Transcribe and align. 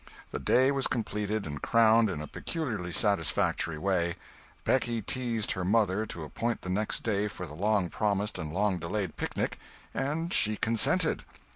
The 0.31 0.39
day 0.39 0.71
was 0.71 0.87
completed 0.87 1.45
and 1.45 1.61
crowned 1.61 2.09
in 2.09 2.23
a 2.23 2.27
peculiarly 2.27 2.91
satisfactory 2.91 3.77
way: 3.77 4.15
Becky 4.63 5.03
teased 5.03 5.51
her 5.51 5.63
mother 5.63 6.07
to 6.07 6.23
appoint 6.23 6.63
the 6.63 6.71
next 6.71 7.03
day 7.03 7.27
for 7.27 7.45
the 7.45 7.53
long 7.53 7.87
promised 7.91 8.39
and 8.39 8.51
long 8.51 8.79
delayed 8.79 9.15
picnic, 9.15 9.59
and 9.93 10.33
she 10.33 10.57
consented. 10.57 11.23